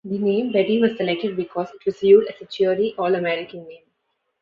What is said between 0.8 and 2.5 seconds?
was selected because it was viewed as a